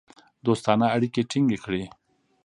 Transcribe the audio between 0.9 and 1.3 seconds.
اړیکې